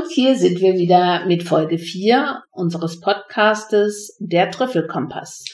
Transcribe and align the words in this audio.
Und 0.00 0.10
hier 0.12 0.34
sind 0.34 0.60
wir 0.60 0.76
wieder 0.76 1.26
mit 1.26 1.42
Folge 1.42 1.76
4 1.76 2.42
unseres 2.52 3.00
Podcastes 3.00 4.16
Der 4.18 4.50
Trüffelkompass. 4.50 5.44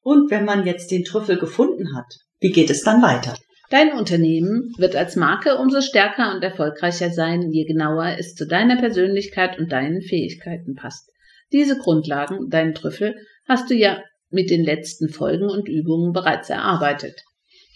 Und 0.00 0.28
wenn 0.32 0.44
man 0.44 0.66
jetzt 0.66 0.90
den 0.90 1.04
Trüffel 1.04 1.38
gefunden 1.38 1.94
hat, 1.94 2.06
wie 2.40 2.50
geht 2.50 2.68
es 2.70 2.82
dann 2.82 3.00
weiter? 3.00 3.36
Dein 3.70 3.92
Unternehmen 3.92 4.72
wird 4.76 4.96
als 4.96 5.14
Marke 5.14 5.56
umso 5.58 5.82
stärker 5.82 6.34
und 6.34 6.42
erfolgreicher 6.42 7.10
sein, 7.10 7.52
je 7.52 7.64
genauer 7.64 8.16
es 8.18 8.34
zu 8.34 8.44
deiner 8.44 8.76
Persönlichkeit 8.76 9.56
und 9.56 9.70
deinen 9.70 10.02
Fähigkeiten 10.02 10.74
passt. 10.74 11.08
Diese 11.52 11.78
Grundlagen, 11.78 12.48
deinen 12.50 12.74
Trüffel, 12.74 13.14
hast 13.46 13.70
du 13.70 13.74
ja 13.74 14.02
mit 14.30 14.50
den 14.50 14.64
letzten 14.64 15.10
Folgen 15.10 15.48
und 15.48 15.68
Übungen 15.68 16.12
bereits 16.12 16.50
erarbeitet. 16.50 17.22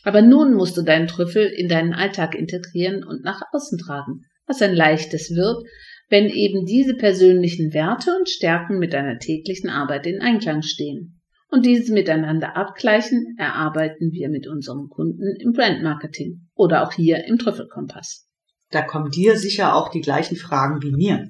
Aber 0.03 0.23
nun 0.23 0.55
musst 0.55 0.77
du 0.77 0.83
deinen 0.83 1.07
Trüffel 1.07 1.47
in 1.47 1.69
deinen 1.69 1.95
Alltag 1.95 2.35
integrieren 2.35 3.05
und 3.05 3.23
nach 3.23 3.43
außen 3.53 3.79
tragen 3.79 4.25
was 4.47 4.63
ein 4.63 4.75
leichtes 4.75 5.31
wird, 5.31 5.65
wenn 6.09 6.29
eben 6.29 6.67
diese 6.67 6.95
persönlichen 6.95 7.73
Werte 7.73 8.17
und 8.19 8.29
Stärken 8.29 8.79
mit 8.79 8.93
deiner 8.93 9.19
täglichen 9.19 9.71
Arbeit 9.71 10.07
in 10.07 10.21
Einklang 10.21 10.63
stehen. 10.63 11.21
Und 11.49 11.65
diese 11.65 11.93
miteinander 11.93 12.57
abgleichen, 12.57 13.37
erarbeiten 13.39 14.11
wir 14.13 14.29
mit 14.29 14.49
unseren 14.49 14.89
Kunden 14.89 15.37
im 15.39 15.53
Brandmarketing 15.53 16.49
oder 16.55 16.83
auch 16.83 16.93
hier 16.93 17.25
im 17.27 17.39
Trüffelkompass. 17.39 18.27
Da 18.71 18.83
kommen 18.83 19.11
dir 19.11 19.37
sicher 19.37 19.77
auch 19.77 19.89
die 19.89 20.01
gleichen 20.01 20.37
Fragen 20.37 20.83
wie 20.83 20.91
mir. 20.91 21.29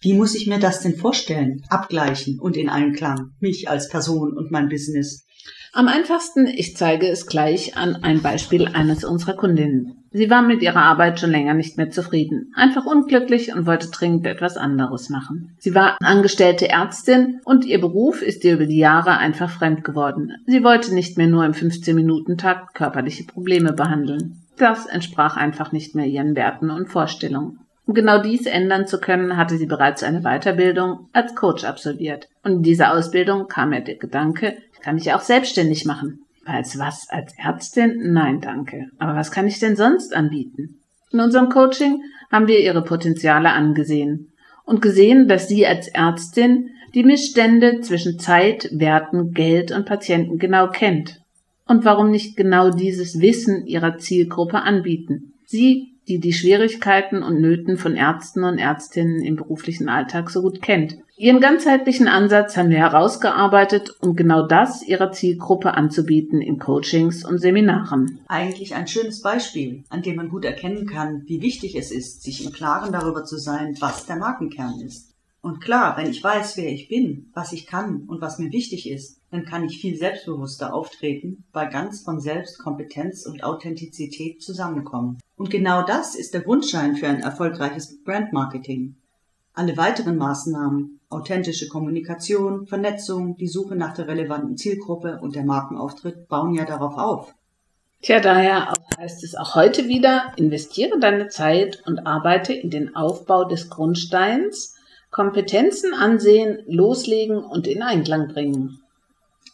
Wie 0.00 0.14
muss 0.14 0.34
ich 0.34 0.46
mir 0.46 0.58
das 0.58 0.80
denn 0.80 0.96
vorstellen? 0.96 1.62
Abgleichen 1.68 2.38
und 2.40 2.56
in 2.56 2.68
Einklang, 2.68 3.34
mich 3.38 3.70
als 3.70 3.88
Person 3.88 4.36
und 4.36 4.50
mein 4.50 4.68
Business. 4.68 5.26
Am 5.72 5.88
einfachsten, 5.88 6.46
ich 6.46 6.76
zeige 6.76 7.06
es 7.08 7.26
gleich 7.26 7.76
an 7.76 7.96
ein 7.96 8.22
Beispiel 8.22 8.66
eines 8.66 9.04
unserer 9.04 9.36
Kundinnen. 9.36 10.05
Sie 10.16 10.30
war 10.30 10.40
mit 10.40 10.62
ihrer 10.62 10.80
Arbeit 10.80 11.20
schon 11.20 11.30
länger 11.30 11.52
nicht 11.52 11.76
mehr 11.76 11.90
zufrieden, 11.90 12.50
einfach 12.56 12.86
unglücklich 12.86 13.54
und 13.54 13.66
wollte 13.66 13.90
dringend 13.90 14.26
etwas 14.26 14.56
anderes 14.56 15.10
machen. 15.10 15.54
Sie 15.58 15.74
war 15.74 15.98
angestellte 16.00 16.70
Ärztin 16.70 17.42
und 17.44 17.66
ihr 17.66 17.78
Beruf 17.78 18.22
ist 18.22 18.42
ihr 18.42 18.54
über 18.54 18.64
die 18.64 18.78
Jahre 18.78 19.18
einfach 19.18 19.50
fremd 19.50 19.84
geworden. 19.84 20.32
Sie 20.46 20.64
wollte 20.64 20.94
nicht 20.94 21.18
mehr 21.18 21.26
nur 21.26 21.44
im 21.44 21.52
15-Minuten-Takt 21.52 22.74
körperliche 22.74 23.24
Probleme 23.24 23.74
behandeln. 23.74 24.40
Das 24.56 24.86
entsprach 24.86 25.36
einfach 25.36 25.72
nicht 25.72 25.94
mehr 25.94 26.06
ihren 26.06 26.34
Werten 26.34 26.70
und 26.70 26.88
Vorstellungen. 26.88 27.58
Um 27.84 27.92
genau 27.92 28.22
dies 28.22 28.46
ändern 28.46 28.86
zu 28.86 28.98
können, 28.98 29.36
hatte 29.36 29.58
sie 29.58 29.66
bereits 29.66 30.02
eine 30.02 30.22
Weiterbildung 30.22 31.10
als 31.12 31.34
Coach 31.34 31.64
absolviert. 31.64 32.26
Und 32.42 32.52
in 32.52 32.62
dieser 32.62 32.94
Ausbildung 32.94 33.48
kam 33.48 33.74
ihr 33.74 33.82
der 33.82 33.96
Gedanke, 33.96 34.56
kann 34.80 34.96
ich 34.96 35.12
auch 35.12 35.20
selbstständig 35.20 35.84
machen. 35.84 36.20
Als 36.46 36.78
was? 36.78 37.08
Als 37.10 37.34
Ärztin? 37.36 38.12
Nein, 38.12 38.40
danke. 38.40 38.86
Aber 38.98 39.16
was 39.16 39.32
kann 39.32 39.48
ich 39.48 39.58
denn 39.58 39.76
sonst 39.76 40.14
anbieten? 40.14 40.80
In 41.10 41.20
unserem 41.20 41.48
Coaching 41.48 42.02
haben 42.30 42.46
wir 42.46 42.60
ihre 42.60 42.82
Potenziale 42.82 43.50
angesehen 43.50 44.32
und 44.64 44.80
gesehen, 44.80 45.28
dass 45.28 45.48
sie 45.48 45.66
als 45.66 45.88
Ärztin 45.88 46.70
die 46.94 47.04
Missstände 47.04 47.80
zwischen 47.80 48.18
Zeit, 48.18 48.68
Werten, 48.72 49.32
Geld 49.32 49.72
und 49.72 49.86
Patienten 49.86 50.38
genau 50.38 50.68
kennt. 50.68 51.20
Und 51.66 51.84
warum 51.84 52.10
nicht 52.10 52.36
genau 52.36 52.70
dieses 52.70 53.20
Wissen 53.20 53.66
ihrer 53.66 53.98
Zielgruppe 53.98 54.62
anbieten? 54.62 55.34
Sie 55.46 55.96
die 56.08 56.20
die 56.20 56.32
Schwierigkeiten 56.32 57.22
und 57.22 57.40
Nöten 57.40 57.76
von 57.76 57.96
Ärzten 57.96 58.44
und 58.44 58.58
Ärztinnen 58.58 59.20
im 59.22 59.36
beruflichen 59.36 59.88
Alltag 59.88 60.30
so 60.30 60.42
gut 60.42 60.62
kennt. 60.62 60.98
Ihren 61.16 61.40
ganzheitlichen 61.40 62.08
Ansatz 62.08 62.56
haben 62.56 62.70
wir 62.70 62.78
herausgearbeitet, 62.78 63.96
um 64.00 64.14
genau 64.14 64.46
das 64.46 64.86
ihrer 64.86 65.12
Zielgruppe 65.12 65.74
anzubieten 65.74 66.40
in 66.42 66.58
Coachings 66.58 67.24
und 67.24 67.38
Seminaren. 67.38 68.20
Eigentlich 68.28 68.74
ein 68.74 68.86
schönes 68.86 69.22
Beispiel, 69.22 69.82
an 69.88 70.02
dem 70.02 70.16
man 70.16 70.28
gut 70.28 70.44
erkennen 70.44 70.86
kann, 70.86 71.22
wie 71.26 71.40
wichtig 71.40 71.74
es 71.74 71.90
ist, 71.90 72.22
sich 72.22 72.44
im 72.44 72.52
Klaren 72.52 72.92
darüber 72.92 73.24
zu 73.24 73.38
sein, 73.38 73.76
was 73.80 74.06
der 74.06 74.16
Markenkern 74.16 74.80
ist. 74.80 75.14
Und 75.40 75.60
klar, 75.60 75.96
wenn 75.96 76.10
ich 76.10 76.22
weiß, 76.22 76.56
wer 76.56 76.70
ich 76.70 76.88
bin, 76.88 77.30
was 77.32 77.52
ich 77.52 77.66
kann 77.66 78.02
und 78.08 78.20
was 78.20 78.38
mir 78.38 78.52
wichtig 78.52 78.90
ist, 78.90 79.20
dann 79.30 79.44
kann 79.44 79.64
ich 79.64 79.80
viel 79.80 79.96
selbstbewusster 79.96 80.74
auftreten, 80.74 81.44
weil 81.52 81.70
ganz 81.70 82.02
von 82.02 82.20
selbst 82.20 82.58
Kompetenz 82.58 83.26
und 83.26 83.44
Authentizität 83.44 84.42
zusammenkommen. 84.42 85.18
Und 85.36 85.50
genau 85.50 85.82
das 85.82 86.14
ist 86.14 86.32
der 86.32 86.40
Grundschein 86.40 86.96
für 86.96 87.08
ein 87.08 87.20
erfolgreiches 87.20 88.02
Brandmarketing. 88.02 88.96
Alle 89.52 89.76
weiteren 89.76 90.16
Maßnahmen, 90.16 91.00
authentische 91.08 91.68
Kommunikation, 91.68 92.66
Vernetzung, 92.66 93.36
die 93.36 93.48
Suche 93.48 93.76
nach 93.76 93.94
der 93.94 94.08
relevanten 94.08 94.56
Zielgruppe 94.56 95.18
und 95.20 95.34
der 95.34 95.44
Markenauftritt 95.44 96.28
bauen 96.28 96.54
ja 96.54 96.64
darauf 96.64 96.96
auf. 96.96 97.34
Tja, 98.02 98.20
daher 98.20 98.74
heißt 98.98 99.24
es 99.24 99.34
auch 99.34 99.54
heute 99.54 99.88
wieder, 99.88 100.32
investiere 100.36 100.98
deine 100.98 101.28
Zeit 101.28 101.82
und 101.86 102.06
arbeite 102.06 102.52
in 102.52 102.70
den 102.70 102.94
Aufbau 102.94 103.44
des 103.44 103.70
Grundsteins, 103.70 104.74
Kompetenzen 105.10 105.94
ansehen, 105.94 106.62
loslegen 106.66 107.38
und 107.38 107.66
in 107.66 107.82
Einklang 107.82 108.28
bringen. 108.28 108.80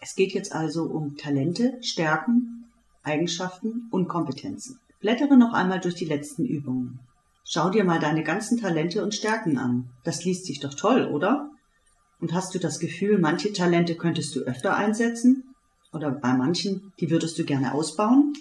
Es 0.00 0.16
geht 0.16 0.32
jetzt 0.32 0.54
also 0.54 0.82
um 0.84 1.16
Talente, 1.16 1.78
Stärken, 1.80 2.66
Eigenschaften 3.04 3.88
und 3.90 4.08
Kompetenzen. 4.08 4.80
Blättere 5.02 5.36
noch 5.36 5.52
einmal 5.52 5.80
durch 5.80 5.96
die 5.96 6.04
letzten 6.04 6.46
Übungen. 6.46 7.00
Schau 7.44 7.70
dir 7.70 7.84
mal 7.84 7.98
deine 7.98 8.22
ganzen 8.22 8.58
Talente 8.58 9.02
und 9.02 9.14
Stärken 9.14 9.58
an. 9.58 9.90
Das 10.04 10.24
liest 10.24 10.46
sich 10.46 10.60
doch 10.60 10.74
toll, 10.74 11.06
oder? 11.06 11.50
Und 12.20 12.32
hast 12.32 12.54
du 12.54 12.60
das 12.60 12.78
Gefühl, 12.78 13.18
manche 13.18 13.52
Talente 13.52 13.96
könntest 13.96 14.34
du 14.36 14.40
öfter 14.40 14.76
einsetzen? 14.76 15.54
Oder 15.92 16.12
bei 16.12 16.32
manchen, 16.32 16.92
die 17.00 17.10
würdest 17.10 17.36
du 17.36 17.44
gerne 17.44 17.74
ausbauen? 17.74 18.32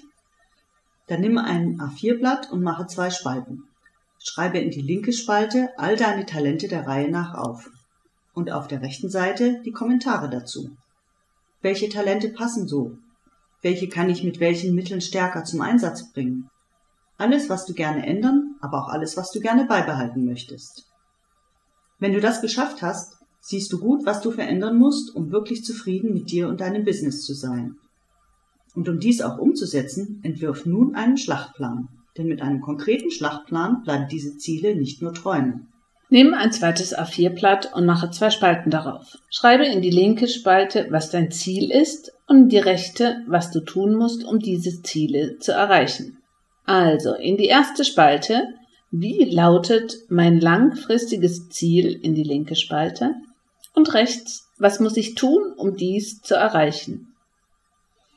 Dann 1.08 1.22
nimm 1.22 1.40
ein 1.40 1.82
A4-Blatt 1.82 2.52
und 2.52 2.62
mache 2.62 2.86
zwei 2.86 3.10
Spalten. 3.10 3.64
Schreibe 4.20 4.60
in 4.60 4.70
die 4.70 4.82
linke 4.82 5.14
Spalte 5.14 5.72
all 5.78 5.96
deine 5.96 6.28
Talente 6.28 6.68
der 6.68 6.86
Reihe 6.86 7.10
nach 7.10 7.34
auf. 7.34 7.72
Und 8.34 8.52
auf 8.52 8.68
der 8.68 8.84
rechten 8.84 9.10
Seite 9.10 9.62
die 9.66 9.72
Kommentare 9.72 10.30
dazu. 10.30 10.70
Welche 11.64 11.90
Talente 11.90 12.30
passen 12.30 12.68
so? 12.68 12.98
Welche 13.62 13.90
kann 13.90 14.10
ich 14.10 14.24
mit 14.24 14.40
welchen 14.40 14.74
Mitteln 14.74 15.02
stärker 15.02 15.44
zum 15.44 15.62
Einsatz 15.62 16.12
bringen? 16.12 16.50
Alles, 17.18 17.50
was 17.50 17.66
du 17.66 17.74
gerne 17.74 18.06
ändern, 18.06 18.56
aber 18.62 18.84
auch 18.84 18.90
alles, 18.90 19.18
was 19.18 19.32
du 19.32 19.40
gerne 19.40 19.66
beibehalten 19.66 20.26
möchtest. 20.26 20.88
Wenn 22.00 22.14
du 22.14 22.20
das 22.20 22.42
geschafft 22.42 22.82
hast, 22.82 23.18
siehst 23.40 23.72
du 23.72 23.80
gut, 23.80 24.06
was 24.06 24.22
du 24.22 24.32
verändern 24.32 24.78
musst, 24.78 25.16
um 25.16 25.32
wirklich 25.32 25.64
zufrieden 25.64 26.14
mit 26.14 26.32
dir 26.32 26.48
und 26.48 26.62
deinem 26.62 26.84
Business 26.84 27.24
zu 27.24 27.36
sein. 27.36 27.76
Und 28.74 28.90
um 28.90 29.00
dies 29.00 29.22
auch 29.22 29.38
umzusetzen, 29.38 30.20
entwirf 30.24 30.66
nun 30.66 30.96
einen 30.96 31.18
Schlachtplan. 31.18 31.90
Denn 32.18 32.28
mit 32.28 32.42
einem 32.42 32.62
konkreten 32.62 33.12
Schlachtplan 33.12 33.84
bleiben 33.84 34.08
diese 34.10 34.38
Ziele 34.38 34.76
nicht 34.76 35.02
nur 35.02 35.14
Träume. 35.14 35.68
Nimm 36.14 36.34
ein 36.34 36.52
zweites 36.52 36.94
A4-Blatt 36.94 37.74
und 37.74 37.86
mache 37.86 38.12
zwei 38.12 38.32
Spalten 38.32 38.70
darauf. 38.70 39.18
Schreibe 39.30 39.66
in 39.66 39.82
die 39.82 39.90
linke 39.90 40.28
Spalte, 40.28 40.88
was 40.90 41.10
dein 41.10 41.32
Ziel 41.32 41.72
ist 41.72 42.12
und 42.28 42.38
in 42.38 42.50
die 42.50 42.58
rechte, 42.58 43.24
was 43.28 43.50
du 43.50 43.62
tun 43.62 43.96
musst, 43.96 44.26
um 44.26 44.38
diese 44.38 44.82
Ziele 44.84 45.40
zu 45.40 45.54
erreichen. 45.54 46.18
Also 46.66 47.14
in 47.14 47.38
die 47.38 47.46
erste 47.46 47.86
Spalte, 47.86 48.44
wie 48.92 49.24
lautet 49.24 50.00
mein 50.10 50.42
langfristiges 50.42 51.48
Ziel 51.48 51.98
in 52.04 52.14
die 52.14 52.24
linke 52.24 52.58
Spalte? 52.58 53.16
Und 53.74 53.94
rechts, 53.94 54.50
was 54.60 54.82
muss 54.82 54.98
ich 54.98 55.16
tun, 55.16 55.54
um 55.56 55.78
dies 55.78 56.22
zu 56.22 56.36
erreichen? 56.36 57.14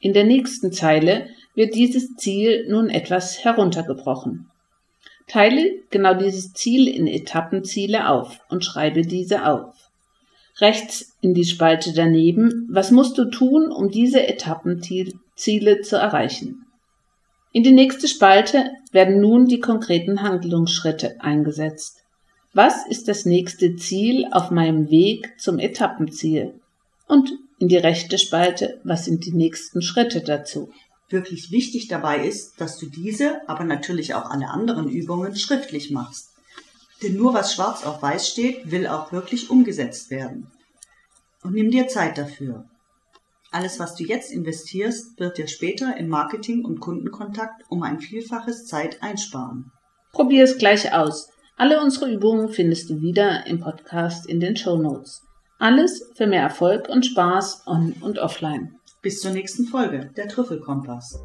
In 0.00 0.14
der 0.14 0.24
nächsten 0.24 0.72
Zeile 0.72 1.28
wird 1.54 1.76
dieses 1.76 2.16
Ziel 2.16 2.66
nun 2.68 2.90
etwas 2.90 3.44
heruntergebrochen. 3.44 4.50
Teile 5.26 5.82
genau 5.90 6.14
dieses 6.14 6.52
Ziel 6.52 6.88
in 6.88 7.06
Etappenziele 7.06 8.08
auf 8.08 8.40
und 8.48 8.64
schreibe 8.64 9.02
diese 9.02 9.46
auf. 9.46 9.74
Rechts 10.60 11.16
in 11.20 11.34
die 11.34 11.44
Spalte 11.44 11.92
daneben, 11.92 12.68
was 12.70 12.90
musst 12.90 13.18
du 13.18 13.24
tun, 13.24 13.72
um 13.72 13.90
diese 13.90 14.26
Etappenziele 14.26 15.80
zu 15.82 15.96
erreichen? 15.96 16.66
In 17.52 17.62
die 17.62 17.72
nächste 17.72 18.08
Spalte 18.08 18.70
werden 18.92 19.20
nun 19.20 19.46
die 19.46 19.60
konkreten 19.60 20.22
Handlungsschritte 20.22 21.20
eingesetzt. 21.20 22.02
Was 22.52 22.86
ist 22.86 23.08
das 23.08 23.24
nächste 23.24 23.74
Ziel 23.76 24.28
auf 24.30 24.50
meinem 24.50 24.90
Weg 24.90 25.40
zum 25.40 25.58
Etappenziel? 25.58 26.54
Und 27.08 27.32
in 27.58 27.68
die 27.68 27.76
rechte 27.76 28.18
Spalte, 28.18 28.80
was 28.84 29.04
sind 29.04 29.26
die 29.26 29.32
nächsten 29.32 29.82
Schritte 29.82 30.20
dazu? 30.20 30.70
Wirklich 31.14 31.52
wichtig 31.52 31.86
dabei 31.86 32.26
ist, 32.26 32.60
dass 32.60 32.76
du 32.76 32.86
diese, 32.86 33.48
aber 33.48 33.62
natürlich 33.62 34.14
auch 34.14 34.30
alle 34.30 34.48
anderen 34.48 34.88
Übungen 34.88 35.36
schriftlich 35.36 35.92
machst. 35.92 36.32
Denn 37.04 37.16
nur 37.16 37.32
was 37.32 37.54
schwarz 37.54 37.84
auf 37.84 38.02
weiß 38.02 38.28
steht, 38.28 38.72
will 38.72 38.88
auch 38.88 39.12
wirklich 39.12 39.48
umgesetzt 39.48 40.10
werden. 40.10 40.50
Und 41.44 41.54
nimm 41.54 41.70
dir 41.70 41.86
Zeit 41.86 42.18
dafür. 42.18 42.64
Alles, 43.52 43.78
was 43.78 43.94
du 43.94 44.02
jetzt 44.02 44.32
investierst, 44.32 45.20
wird 45.20 45.38
dir 45.38 45.46
später 45.46 45.96
im 45.96 46.08
Marketing 46.08 46.64
und 46.64 46.80
Kundenkontakt 46.80 47.62
um 47.68 47.84
ein 47.84 48.00
Vielfaches 48.00 48.66
Zeit 48.66 49.00
einsparen. 49.00 49.70
Probier 50.10 50.42
es 50.42 50.58
gleich 50.58 50.92
aus. 50.92 51.28
Alle 51.56 51.80
unsere 51.80 52.10
Übungen 52.10 52.48
findest 52.48 52.90
du 52.90 53.00
wieder 53.00 53.46
im 53.46 53.60
Podcast 53.60 54.26
in 54.26 54.40
den 54.40 54.56
Show 54.56 54.76
Notes. 54.78 55.22
Alles 55.60 56.10
für 56.16 56.26
mehr 56.26 56.42
Erfolg 56.42 56.88
und 56.88 57.06
Spaß 57.06 57.68
on 57.68 57.92
und 58.00 58.18
offline. 58.18 58.80
Bis 59.04 59.20
zur 59.20 59.32
nächsten 59.32 59.66
Folge, 59.66 60.10
der 60.16 60.28
Trüffelkompass. 60.28 61.22